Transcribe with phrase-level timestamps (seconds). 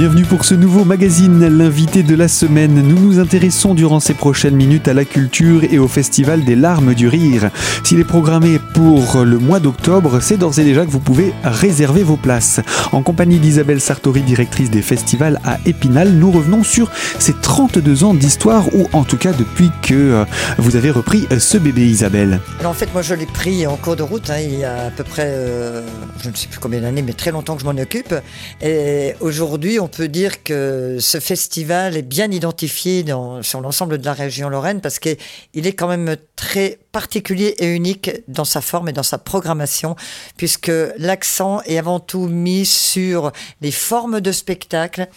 [0.00, 2.72] Bienvenue pour ce nouveau magazine, l'invité de la semaine.
[2.72, 6.94] Nous nous intéressons durant ces prochaines minutes à la culture et au Festival des larmes
[6.94, 7.50] du rire.
[7.84, 12.02] S'il est programmé pour le mois d'octobre, c'est d'ores et déjà que vous pouvez réserver
[12.02, 12.60] vos places.
[12.92, 18.14] En compagnie d'Isabelle Sartori, directrice des festivals à Épinal, nous revenons sur ces 32 ans
[18.14, 20.24] d'histoire, ou en tout cas depuis que euh,
[20.56, 22.40] vous avez repris ce bébé Isabelle.
[22.64, 24.90] En fait, moi je l'ai pris en cours de route, hein, il y a à
[24.90, 25.82] peu près, euh,
[26.22, 28.14] je ne sais plus combien d'années, mais très longtemps que je m'en occupe.
[28.62, 34.04] Et aujourd'hui, on peut dire que ce festival est bien identifié dans, sur l'ensemble de
[34.04, 35.16] la région Lorraine parce qu'il
[35.52, 39.96] est quand même très particulier et unique dans sa forme et dans sa programmation,
[40.36, 45.08] puisque l'accent est avant tout mis sur les formes de spectacle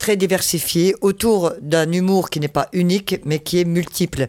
[0.00, 4.26] très diversifié autour d'un humour qui n'est pas unique mais qui est multiple.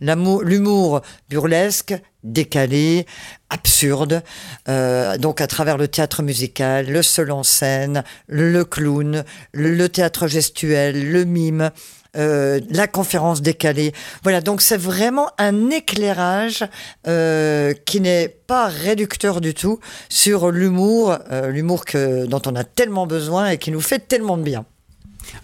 [0.00, 1.00] L'humour
[1.30, 3.06] burlesque, décalé,
[3.48, 4.22] absurde,
[4.68, 10.26] euh, donc à travers le théâtre musical, le seul en scène, le clown, le théâtre
[10.26, 11.70] gestuel, le mime.
[12.14, 13.94] Euh, la conférence décalée.
[14.22, 16.62] Voilà, donc c'est vraiment un éclairage
[17.06, 21.16] euh, qui n'est pas réducteur du tout sur l'humour,
[21.48, 24.66] l'humour que dont on a tellement besoin et qui nous fait tellement de bien.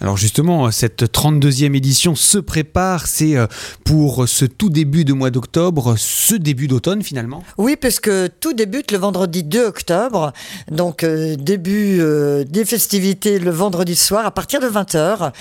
[0.00, 3.46] Alors justement, cette 32e édition se prépare, c'est euh,
[3.84, 8.92] pour ce tout début de mois d'octobre, ce début d'automne finalement Oui, puisque tout débute
[8.92, 10.32] le vendredi 2 octobre,
[10.70, 15.32] donc euh, début euh, des festivités le vendredi soir à partir de 20h.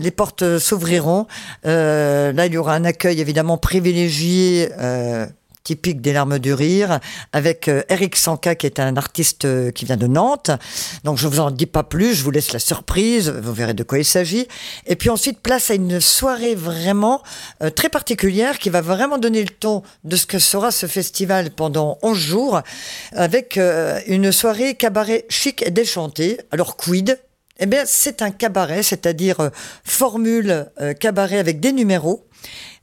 [0.00, 1.26] les portes s'ouvriront.
[1.64, 4.68] là, il y aura un accueil évidemment privilégié
[5.62, 7.00] typique des larmes du rire,
[7.32, 10.50] avec euh, Eric Sanka, qui est un artiste euh, qui vient de Nantes.
[11.04, 13.82] Donc je vous en dis pas plus, je vous laisse la surprise, vous verrez de
[13.82, 14.48] quoi il s'agit.
[14.86, 17.22] Et puis ensuite, place à une soirée vraiment
[17.62, 21.50] euh, très particulière qui va vraiment donner le ton de ce que sera ce festival
[21.50, 22.60] pendant 11 jours,
[23.12, 23.58] avec
[24.06, 26.38] une soirée cabaret chic et déchanté.
[26.50, 27.18] Alors quid?
[27.58, 29.50] Eh bien, c'est un cabaret, c'est-à-dire
[29.84, 30.66] formule
[30.98, 32.26] cabaret avec des numéros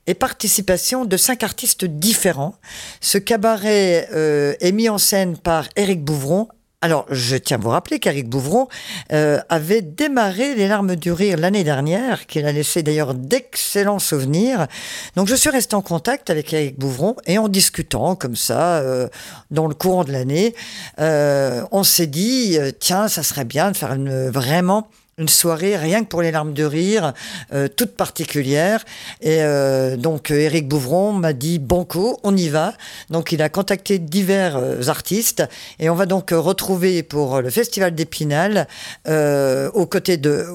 [0.08, 2.54] et participation de cinq artistes différents.
[3.00, 6.48] Ce cabaret euh, est mis en scène par Éric Bouvron.
[6.80, 8.68] Alors, je tiens à vous rappeler qu'Éric Bouvron
[9.12, 14.66] euh, avait démarré Les larmes du rire l'année dernière, qu'il a laissé d'ailleurs d'excellents souvenirs.
[15.14, 19.08] Donc, je suis resté en contact avec Éric Bouvron et en discutant comme ça, euh,
[19.50, 20.54] dans le courant de l'année,
[20.98, 26.08] on s'est dit, tiens, ça serait bien de faire une, vraiment une soirée rien que
[26.08, 27.12] pour les larmes de rire,
[27.52, 28.84] euh, toute particulière.
[29.20, 32.74] Et euh, donc Eric Bouvron m'a dit Banco, on y va.
[33.10, 35.42] Donc il a contacté divers euh, artistes
[35.78, 38.66] et on va donc retrouver pour le Festival d'Épinal,
[39.06, 40.46] aux côtés de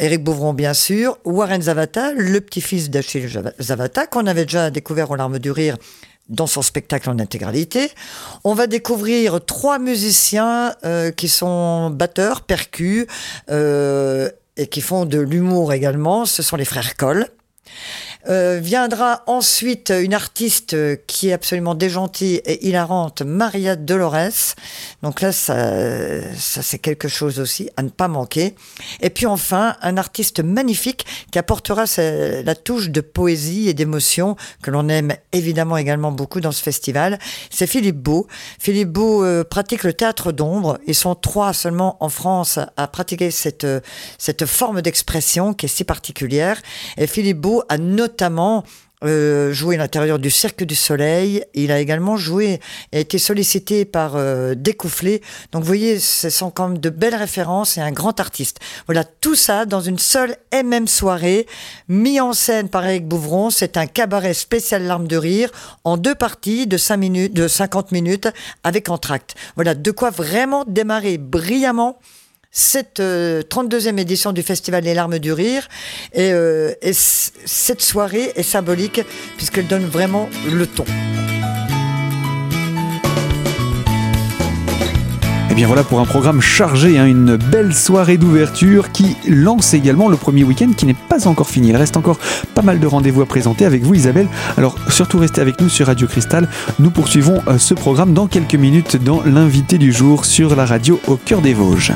[0.00, 5.16] Eric Bouvron bien sûr, Warren Zavata, le petit-fils d'Achille Zavata qu'on avait déjà découvert aux
[5.16, 5.76] larmes du rire
[6.28, 7.90] dans son spectacle en intégralité.
[8.44, 13.06] On va découvrir trois musiciens euh, qui sont batteurs, percus
[13.50, 16.24] euh, et qui font de l'humour également.
[16.24, 17.28] Ce sont les frères Coll.
[18.26, 20.74] Euh, viendra ensuite une artiste
[21.06, 24.54] qui est absolument déjantée et hilarante, Maria Dolores.
[25.02, 28.54] Donc là, ça, c'est quelque chose aussi à ne pas manquer.
[29.00, 34.70] Et puis enfin, un artiste magnifique qui apportera la touche de poésie et d'émotion que
[34.70, 37.18] l'on aime évidemment également beaucoup dans ce festival.
[37.50, 38.26] C'est Philippe Beau.
[38.58, 40.78] Philippe Beau euh, pratique le théâtre d'ombre.
[40.86, 43.66] Ils sont trois seulement en France à pratiquer cette,
[44.16, 46.62] cette forme d'expression qui est si particulière.
[46.96, 48.62] Et Philippe Beau a notamment notamment
[49.02, 51.44] euh, joué à l'intérieur du Cirque du Soleil.
[51.52, 52.60] Il a également joué
[52.92, 54.54] et été sollicité par euh.
[54.54, 58.60] Donc vous voyez, ce sont quand même de belles références et un grand artiste.
[58.86, 61.46] Voilà, tout ça dans une seule et même soirée,
[61.88, 63.50] mis en scène par Eric Bouvron.
[63.50, 65.50] C'est un cabaret spécial larmes de rire
[65.82, 68.28] en deux parties de, 5 minutes, de 50 minutes
[68.62, 69.34] avec entracte.
[69.56, 71.98] Voilà, de quoi vraiment démarrer brillamment
[72.54, 75.68] cette 32e euh, édition du Festival des larmes du rire.
[76.14, 79.02] Et, euh, cette soirée est symbolique
[79.36, 80.84] puisqu'elle donne vraiment le ton.
[85.54, 89.72] Et eh bien voilà pour un programme chargé, hein, une belle soirée d'ouverture qui lance
[89.72, 91.68] également le premier week-end qui n'est pas encore fini.
[91.68, 92.18] Il reste encore
[92.54, 94.26] pas mal de rendez-vous à présenter avec vous Isabelle.
[94.56, 96.48] Alors surtout restez avec nous sur Radio Cristal.
[96.80, 101.00] Nous poursuivons euh, ce programme dans quelques minutes dans l'invité du jour sur la radio
[101.06, 101.92] au cœur des Vosges.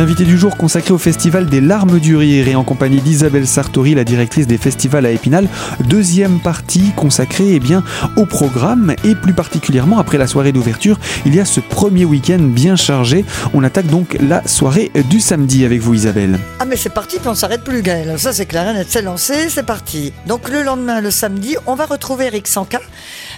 [0.00, 3.94] L'invité du jour consacré au festival des larmes du rire et en compagnie d'Isabelle Sartori,
[3.94, 5.46] la directrice des festivals à Épinal.
[5.88, 11.38] Deuxième partie consacrée eh au programme et plus particulièrement après la soirée d'ouverture, il y
[11.38, 13.26] a ce premier week-end bien chargé.
[13.52, 16.38] On attaque donc la soirée du samedi avec vous Isabelle.
[16.60, 18.18] Ah mais c'est parti puis on s'arrête plus Gaël.
[18.18, 20.14] Ça c'est clair, c'est lancé, c'est parti.
[20.26, 22.80] Donc le lendemain, le samedi, on va retrouver Eric Sanka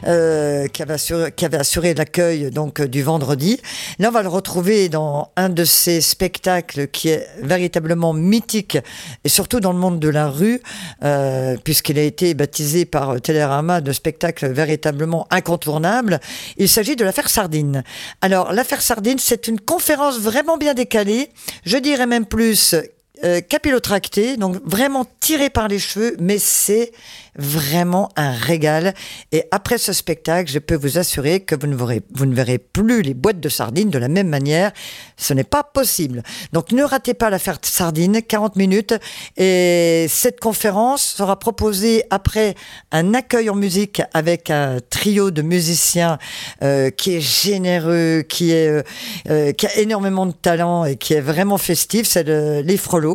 [0.07, 3.61] euh, qui, avait assuré, qui avait assuré l'accueil donc du vendredi.
[3.99, 8.79] Là on va le retrouver dans un de ses spectacles qui est véritablement mythique
[9.25, 10.61] et surtout dans le monde de la rue
[11.05, 16.21] euh, puisqu'il a été baptisé par Télérama de spectacle véritablement incontournable.
[16.57, 17.83] Il s'agit de l'affaire Sardine.
[18.21, 21.31] Alors l'affaire Sardine, c'est une conférence vraiment bien décalée.
[21.65, 22.75] Je dirais même plus
[23.25, 26.93] euh, capillotracté, donc vraiment tiré par les cheveux, mais c'est
[27.37, 28.95] vraiment un régal.
[29.31, 33.41] Et après ce spectacle, je peux vous assurer que vous ne, verrez, plus les boîtes
[33.41, 34.73] de sardines de la même manière.
[35.17, 36.23] Ce n'est pas possible.
[36.53, 38.95] Donc ne ratez pas l'affaire sardine, 40 minutes.
[39.37, 42.55] Et cette conférence sera proposée après
[42.91, 46.19] un accueil en musique avec un trio de musiciens
[46.63, 48.83] euh, qui est généreux, euh,
[49.31, 52.07] euh, qui a énormément de talent et qui est vraiment festif.
[52.07, 53.12] C'est les Frelots,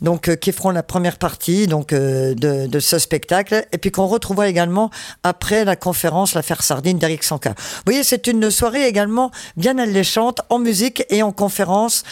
[0.00, 4.48] donc qui feront la première partie donc de, de ce spectacle et puis qu'on retrouvera
[4.48, 4.90] également
[5.22, 7.50] après la conférence L'affaire Sardine d'Eric Sanka.
[7.50, 12.04] Vous voyez, c'est une soirée également bien alléchante en musique et en conférence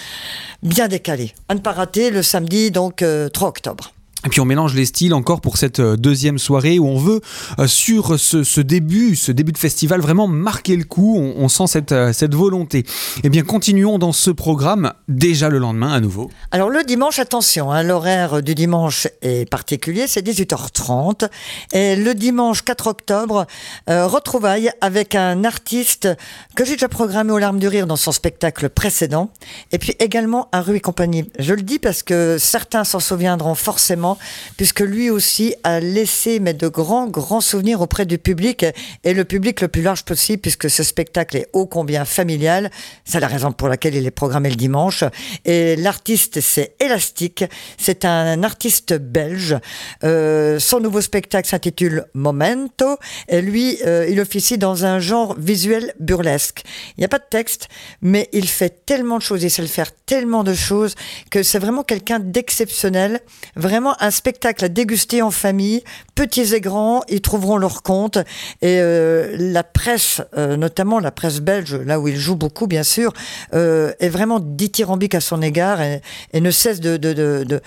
[0.63, 1.35] bien décalée.
[1.49, 3.93] À ne pas rater le samedi, donc 3 euh, octobre.
[4.27, 7.21] Et puis on mélange les styles encore pour cette euh, deuxième soirée où on veut
[7.61, 11.17] euh, sur ce, début, ce début de festival vraiment marquer le coup.
[11.17, 12.85] On, sent cette, euh, cette volonté.
[13.23, 16.31] Eh bien continuons dans ce programme déjà le lendemain à nouveau.
[16.51, 21.29] Alors le dimanche, attention, hein, l'horaire du dimanche est particulier, c'est 18h30.
[21.73, 23.47] Et le dimanche 4 octobre,
[23.87, 26.09] retrouvailles avec un artiste
[26.57, 29.31] que j'ai déjà programmé aux larmes du rire dans son spectacle précédent.
[29.71, 31.31] Et puis également un Rue et compagnie.
[31.39, 34.08] Je le dis parce que certains s'en souviendront forcément
[34.57, 38.65] puisque lui aussi a laissé mais de grands, grands souvenirs auprès du public
[39.05, 42.71] et le public le plus large possible, puisque ce spectacle est ô combien familial.
[43.05, 45.05] C'est la raison pour laquelle il est programmé le dimanche.
[45.45, 47.45] Et l'artiste, c'est Élastique.
[47.77, 49.57] C'est un artiste belge.
[50.05, 52.97] Euh, son nouveau spectacle s'intitule Momento.
[53.29, 56.63] Et lui, euh, il officie dans un genre visuel burlesque.
[56.97, 57.69] Il n'y a pas de texte,
[58.03, 60.95] mais il fait tellement de choses, il sait le faire tellement de choses
[61.31, 63.21] que c'est vraiment quelqu'un d'exceptionnel.
[63.57, 65.83] Vraiment un spectacle à déguster en famille,
[66.15, 68.19] petits et grands, ils trouveront leur compte.
[68.63, 72.83] Et euh, la presse, euh, notamment la presse belge, là où il joue beaucoup bien
[72.83, 73.13] sûr,
[73.55, 76.01] euh, est vraiment dithyrambique à son égard et,
[76.35, 77.61] ne cesse de, de,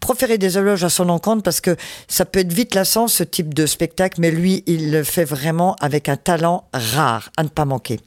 [0.00, 1.76] proférer des éloges à son encontre parce que
[2.08, 5.76] ça peut être vite lassant ce type de spectacle, mais lui, il le fait vraiment
[5.80, 8.00] avec un talent rare à ne pas manquer.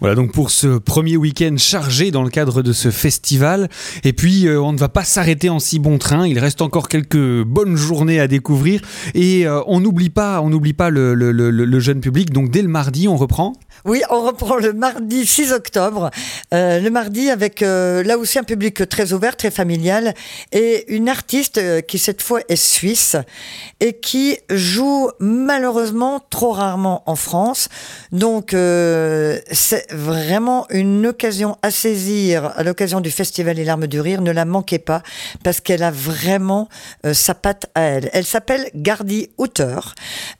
[0.00, 3.68] Voilà donc pour ce premier week-end chargé dans le cadre de ce festival.
[4.04, 6.26] Et puis euh, on ne va pas s'arrêter en si bon train.
[6.26, 8.80] Il reste encore quelques bonnes journées à découvrir.
[9.14, 10.40] Et euh, on n'oublie pas,
[10.90, 12.30] le, jeune public.
[12.30, 13.54] Donc dès le mardi, on reprend.
[13.84, 16.10] Oui, on reprend le mardi 6 octobre.
[16.54, 20.14] Euh, le mardi avec là aussi un public très ouvert, très familial
[20.52, 23.16] et une artiste qui cette fois est suisse
[23.80, 27.68] et qui joue malheureusement trop rarement en France.
[28.10, 34.20] Donc c'est vraiment une occasion à saisir à l'occasion du Festival des larmes du rire.
[34.20, 35.02] Ne la manquez pas
[35.44, 36.68] parce qu'elle a vraiment
[37.06, 38.10] euh, sa patte à elle.
[38.12, 39.78] Elle s'appelle Gardy Hooter.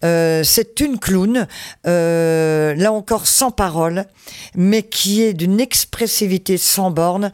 [0.05, 1.47] Euh, c'est une clown,
[1.87, 4.07] euh, là encore sans parole,
[4.55, 7.33] mais qui est d'une expressivité sans borne,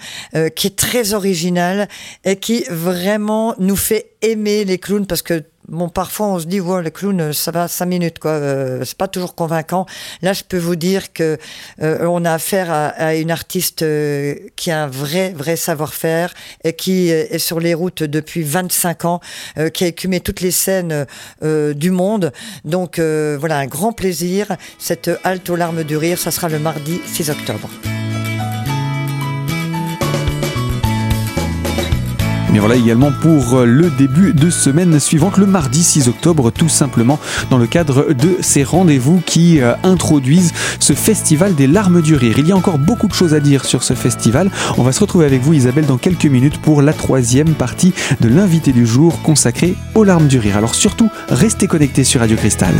[0.54, 1.88] qui est très originale
[2.24, 6.60] et qui vraiment nous fait aimer les clowns parce que Bon, parfois on se dit,
[6.60, 8.30] ouais, le clown, ça va cinq minutes, quoi.
[8.30, 9.84] Euh, c'est pas toujours convaincant.
[10.22, 11.36] Là, je peux vous dire que
[11.82, 16.32] euh, on a affaire à, une artiste euh, qui a un vrai, vrai savoir-faire
[16.64, 19.20] et qui est sur les routes depuis 25 ans,
[19.74, 21.06] qui a écumé toutes les scènes
[21.42, 22.32] du monde.
[22.64, 24.56] Donc voilà, un grand plaisir.
[24.78, 27.68] Cette halte aux larmes du rire, ça sera le mardi 6 octobre.
[32.58, 37.20] Mais voilà également pour le début de semaine suivante, le mardi 6 octobre, tout simplement
[37.50, 42.34] dans le cadre de ces rendez-vous qui euh, introduisent ce festival des larmes du rire.
[42.40, 44.50] Il y a encore beaucoup de choses à dire sur ce festival.
[44.76, 48.28] On va se retrouver avec vous Isabelle dans quelques minutes pour la troisième partie de
[48.28, 50.56] l'invité du jour consacrée aux larmes du rire.
[50.56, 52.74] Alors surtout, restez connectés sur Radio Cristal.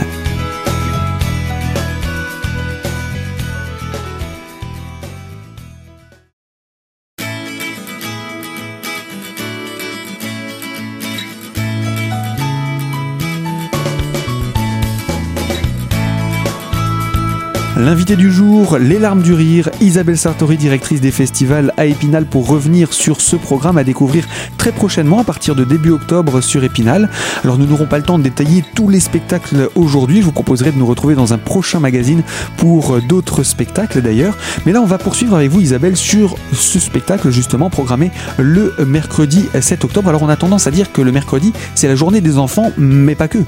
[18.16, 22.94] Du jour, Les larmes du rire, Isabelle Sartori, directrice des festivals à Épinal pour revenir
[22.94, 27.10] sur ce programme à découvrir très prochainement à partir de début octobre sur Épinal.
[27.44, 30.72] Alors nous n'aurons pas le temps de détailler tous les spectacles aujourd'hui, je vous proposerai
[30.72, 32.22] de nous retrouver dans un prochain magazine
[32.56, 34.38] pour d'autres spectacles d'ailleurs.
[34.64, 39.50] Mais là on va poursuivre avec vous Isabelle sur ce spectacle justement programmé le mercredi
[39.60, 40.08] 7 octobre.
[40.08, 43.14] Alors on a tendance à dire que le mercredi c'est la journée des enfants, mais
[43.14, 43.38] pas que.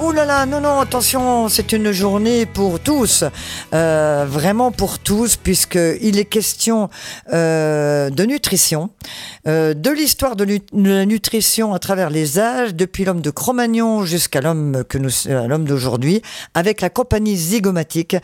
[0.00, 3.24] Oh là là, non, non, attention, c'est une journée pour tous,
[3.74, 6.88] euh, vraiment pour tous, puisqu'il est question
[7.32, 8.90] euh, de nutrition,
[9.46, 14.40] euh, de l'histoire de, la nutrition à travers les âges, depuis l'homme de Cro-Magnon jusqu'à
[14.40, 16.22] l'homme que nous, l'homme d'aujourd'hui,
[16.54, 18.16] avec la compagnie Zygomatique,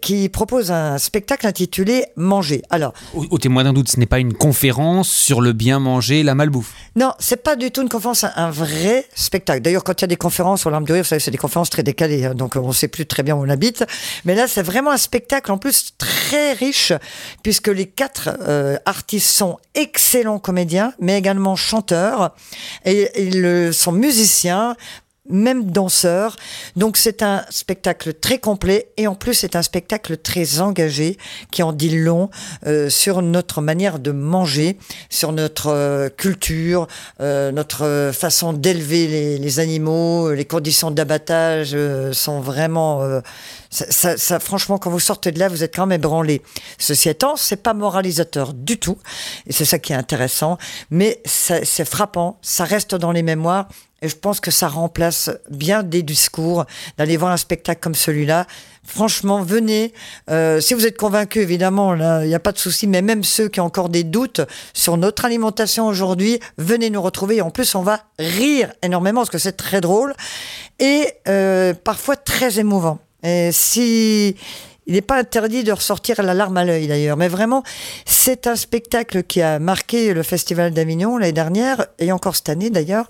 [0.00, 2.62] qui propose un spectacle intitulé Manger.
[2.70, 6.34] Alors, au, témoin d'un doute, ce n'est pas une conférence sur le bien manger, la
[6.34, 6.72] malbouffe?
[6.96, 9.60] Non, c'est pas du tout une conférence, un vrai spectacle.
[9.60, 12.24] D'ailleurs, quand il y a des conférences sur de rire, c'est des conférences très décalées,
[12.26, 13.84] hein, donc on ne sait plus très bien où on habite.
[14.24, 16.92] Mais là, c'est vraiment un spectacle en plus très riche,
[17.42, 22.34] puisque les quatre euh, artistes sont excellents comédiens, mais également chanteurs,
[22.84, 24.76] et ils sont musiciens,
[25.28, 26.36] même danseur.
[26.76, 31.16] Donc c'est un spectacle très complet et en plus c'est un spectacle très engagé
[31.50, 32.30] qui en dit long
[32.66, 34.78] euh, sur notre manière de manger,
[35.10, 36.86] sur notre euh, culture,
[37.20, 41.76] euh, notre façon d'élever les, les, animaux, les conditions d'abattage
[42.12, 43.20] sont vraiment
[43.70, 46.42] ça, ça, franchement, quand vous sortez de là, vous êtes quand même ébranlé.
[46.78, 48.98] Ceci étant, c'est pas moralisateur du tout,
[49.46, 50.58] et c'est ça qui est intéressant,
[50.90, 53.68] mais c'est frappant, ça reste dans les mémoires,
[54.02, 56.66] et je pense que ça remplace bien des discours
[56.98, 58.46] d'aller voir un spectacle comme celui-là.
[58.84, 59.94] Franchement, venez.
[60.30, 62.86] Euh, si vous êtes convaincu, évidemment, il n'y a pas de souci.
[62.86, 64.42] Mais même ceux qui ont encore des doutes
[64.74, 67.36] sur notre alimentation aujourd'hui, venez nous retrouver.
[67.36, 70.14] Et en plus, on va rire énormément parce que c'est très drôle
[70.78, 72.98] et euh, parfois très émouvant.
[73.22, 74.36] Et si
[74.86, 77.62] il n'est pas interdit de ressortir la larme à l'œil d'ailleurs, mais vraiment,
[78.04, 82.70] c'est un spectacle qui a marqué le Festival d'Avignon l'année dernière et encore cette année
[82.70, 83.08] d'ailleurs.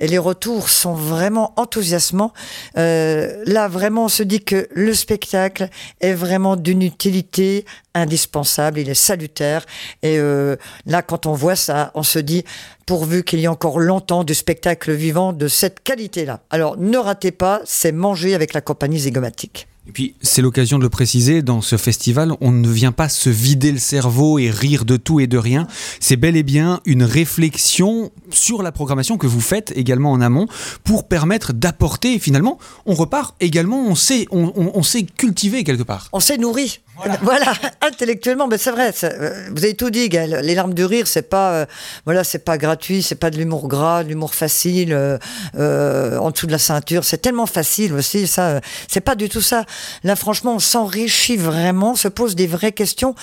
[0.00, 2.32] Et les retours sont vraiment enthousiasmants.
[2.78, 5.68] Euh, là, vraiment, on se dit que le spectacle
[6.00, 9.66] est vraiment d'une utilité indispensable, il est salutaire.
[10.02, 10.56] Et euh,
[10.86, 12.44] là, quand on voit ça, on se dit
[12.86, 16.40] pourvu qu'il y ait encore longtemps du spectacle vivant de cette qualité-là.
[16.48, 19.68] Alors, ne ratez pas, c'est manger avec la compagnie zygomatique.
[19.88, 23.30] Et puis, c'est l'occasion de le préciser, dans ce festival, on ne vient pas se
[23.30, 25.66] vider le cerveau et rire de tout et de rien.
[25.98, 30.46] C'est bel et bien une réflexion sur la programmation que vous faites également en amont
[30.84, 36.10] pour permettre d'apporter, finalement, on repart également, on sait, on, on, sait cultiver quelque part.
[36.12, 36.80] On s'est nourri.
[37.22, 37.52] Voilà.
[37.80, 38.92] intellectuellement, mais c'est vrai.
[39.04, 40.40] Euh, vous avez tout dit, Gaël.
[40.42, 41.66] Les larmes de rire, c'est pas, euh,
[42.04, 46.46] voilà, c'est pas gratuit, c'est pas de l'humour gras, de l'humour facile, euh, en dessous
[46.46, 47.04] de la ceinture.
[47.04, 48.60] C'est tellement facile aussi, ça.
[48.88, 49.64] c'est pas du tout ça.
[50.04, 53.14] Là, franchement, on s'enrichit vraiment, se pose des vraies questions.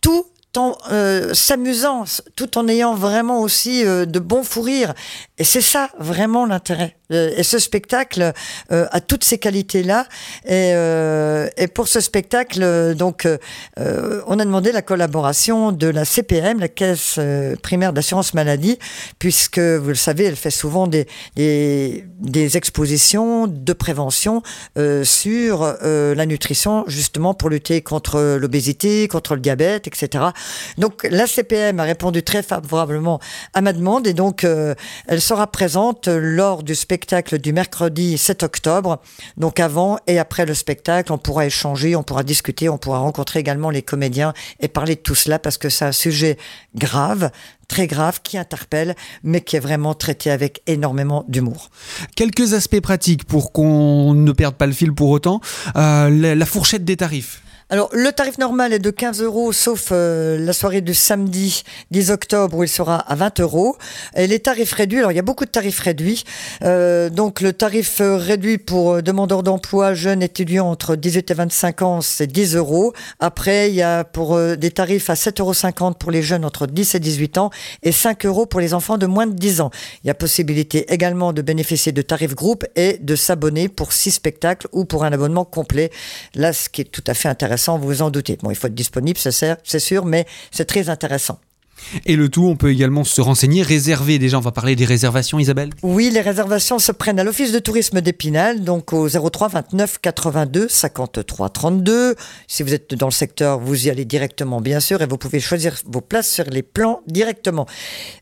[0.00, 0.76] Tout en
[1.32, 2.04] s'amusant,
[2.36, 4.94] tout en ayant vraiment aussi de bons fous rires.
[5.36, 6.96] Et c'est ça vraiment l'intérêt.
[7.12, 8.32] Euh, et ce spectacle
[8.72, 10.06] euh, a toutes ces qualités-là.
[10.46, 13.28] Et, euh, pour ce spectacle, donc,
[13.76, 17.18] on a demandé la collaboration de la CPM, la Caisse
[17.62, 18.78] primaire d'assurance maladie,
[19.18, 21.06] puisque vous le savez, elle fait souvent des,
[21.36, 24.42] des expositions de prévention
[25.02, 30.24] sur la nutrition, justement pour lutter contre l'obésité, contre le diabète, etc.
[30.78, 33.20] Donc la CPM a répondu très favorablement
[33.52, 34.46] à ma demande et donc
[35.06, 39.02] elle sera présente lors du spectacle spectacle du mercredi 7 octobre.
[39.36, 43.40] Donc avant et après le spectacle, on pourra échanger, on pourra discuter, on pourra rencontrer
[43.40, 46.38] également les comédiens et parler de tout cela parce que c'est un sujet
[46.76, 47.32] grave,
[47.66, 51.70] très grave, qui interpelle, mais qui est vraiment traité avec énormément d'humour.
[52.14, 55.40] Quelques aspects pratiques pour qu'on ne perde pas le fil pour autant.
[55.74, 57.42] Euh, la fourchette des tarifs.
[57.70, 62.10] Alors, le tarif normal est de 15 euros, sauf euh, la soirée du samedi 10
[62.10, 63.78] octobre où il sera à 20 euros.
[64.16, 66.24] Les tarifs réduits, alors il y a beaucoup de tarifs réduits.
[66.62, 71.82] Euh, donc, le tarif euh, réduit pour demandeurs d'emploi, jeunes étudiants entre 18 et 25
[71.82, 72.92] ans, c'est 10 euros.
[73.18, 76.96] Après, il y a pour des tarifs à 7,50 euros pour les jeunes entre 10
[76.96, 77.50] et 18 ans
[77.82, 79.70] et 5 euros pour les enfants de moins de 10 ans.
[80.04, 84.10] Il y a possibilité également de bénéficier de tarifs groupe et de s'abonner pour 6
[84.10, 85.90] spectacles ou pour un abonnement complet.
[86.34, 88.38] Là, ce qui est tout à fait intéressant vous vous en doutez.
[88.42, 91.38] Bon, il faut être disponible, c'est sûr, mais c'est très intéressant.
[92.06, 94.18] Et le tout, on peut également se renseigner, réserver.
[94.18, 97.58] Déjà, on va parler des réservations, Isabelle Oui, les réservations se prennent à l'Office de
[97.58, 102.14] tourisme d'Épinal, donc au 03 29 82 53 32.
[102.46, 105.40] Si vous êtes dans le secteur, vous y allez directement, bien sûr, et vous pouvez
[105.40, 107.66] choisir vos places sur les plans directement.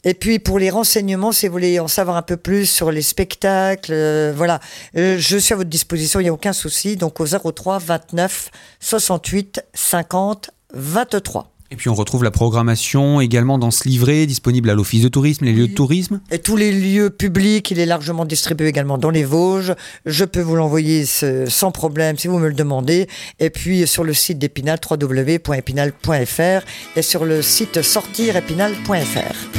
[0.05, 3.03] Et puis, pour les renseignements, si vous voulez en savoir un peu plus sur les
[3.03, 4.61] spectacles, euh, voilà,
[4.97, 6.97] euh, je suis à votre disposition, il n'y a aucun souci.
[6.97, 11.52] Donc au 03 29 68 50 23.
[11.73, 15.47] Et puis on retrouve la programmation également dans ce livret disponible à l'Office de tourisme,
[15.47, 16.21] les lieux de tourisme.
[16.31, 19.73] Et tous les lieux publics, il est largement distribué également dans les Vosges.
[20.05, 23.09] Je peux vous l'envoyer sans problème si vous me le demandez.
[23.41, 29.59] Et puis sur le site d'Épinal, www.épinal.fr et sur le site sortirépinal.fr.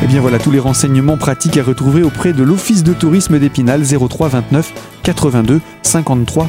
[0.00, 3.38] Et eh bien voilà tous les renseignements pratiques à retrouver auprès de l'Office de tourisme
[3.38, 4.72] d'Épinal 03 29
[5.02, 6.48] 82 53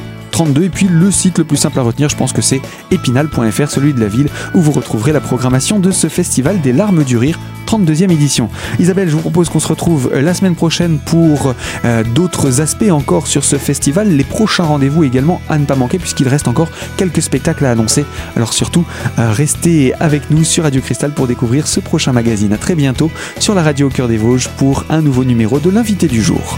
[0.62, 3.94] et puis le site le plus simple à retenir, je pense que c'est épinal.fr, celui
[3.94, 7.38] de la ville, où vous retrouverez la programmation de ce festival des larmes du rire
[7.68, 8.50] 32e édition.
[8.80, 11.54] Isabelle, je vous propose qu'on se retrouve euh, la semaine prochaine pour
[11.86, 14.10] euh, d'autres aspects encore sur ce festival.
[14.10, 18.06] Les prochains rendez-vous également à ne pas manquer puisqu'il reste encore quelques spectacles à annoncer.
[18.36, 18.86] Alors surtout,
[19.20, 22.54] euh, restez avec nous sur Radio Cristal pour découvrir ce prochain magazine.
[22.54, 25.70] À très bientôt sur la radio au cœur des Vosges pour un nouveau numéro de
[25.70, 26.58] l'invité du jour.